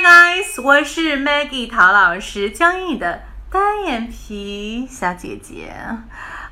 [0.00, 5.74] Hi guys，我是 Maggie 陶老师，江英的单眼皮小姐姐。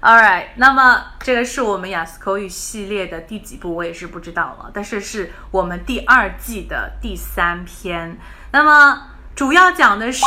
[0.03, 4.71] All right，那么这个是我们雅思口语系列的第几部，我也是不知道了。
[4.75, 8.19] 但是是我们第二季的第三篇。
[8.53, 10.23] 那么主要讲的是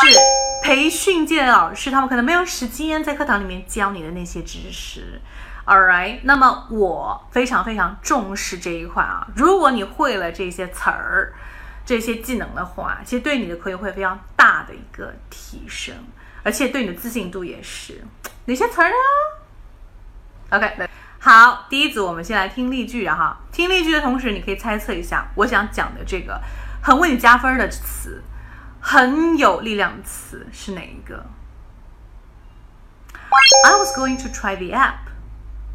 [0.63, 5.21] 培训界的老师，他们可能没有时间在课堂里面教你的那些知识。
[5.67, 9.27] All right，那么我非常非常重视这一块啊。
[9.35, 11.33] 如果你会了这些词儿。
[11.85, 15.95] 这些技能的话，其实对你的口语会非常大的一个提升，
[16.43, 18.01] 而且对你的自信度也是。
[18.45, 18.95] 哪些词儿呢
[20.51, 23.37] ？OK，好，第一组我们先来听例句啊哈。
[23.51, 26.41] 听例句的同时，你可以猜测一下我想讲的这个
[26.81, 28.23] 很为你加分的词，
[28.79, 31.25] 很有力量的词是哪一个
[33.65, 35.11] ？I was going to try the app,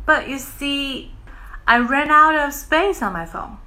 [0.04, 1.10] but you see,
[1.64, 3.58] I ran out of space on my phone.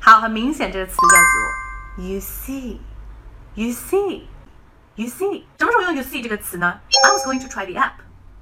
[0.00, 5.42] 好，很明显，这个词叫做 you see，you see，you see。
[5.58, 7.96] 什么时候用 you see 这个词呢？I was going to try the app,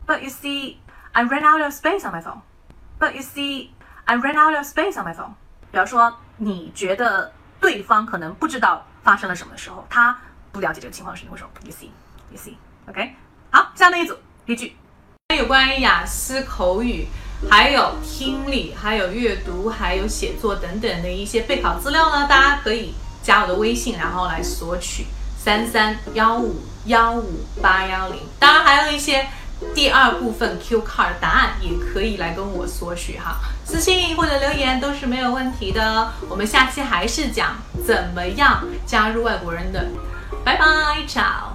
[0.06, 0.76] but you see,
[1.10, 2.42] I ran out of space on my phone.
[3.00, 3.70] But you see,
[4.04, 5.34] I ran out of space on my phone.
[5.72, 10.16] 比方说，你觉得对方可能不知道发生了什么的时候，他
[10.52, 13.16] 不了解这个情况时，你会说 you see，you see，OK？
[13.50, 14.76] 好，下面一组例句，
[15.36, 17.08] 有关于雅思口语。
[17.50, 25.06] 还有听力，还有阅读，还有写作等等的一些备考资料呢，大家可以加我的微信，然后来索取
[25.38, 28.20] 三三幺五幺五八幺零。
[28.38, 29.26] 当然还有一些
[29.74, 36.12] 第二部分 Q card 答案也可以来跟我索取哈，私信或者留言都是没有问题的。
[36.28, 39.86] 我们下期还是讲怎么样加入外国人的，
[40.44, 40.64] 拜拜
[41.06, 41.51] ，ciao。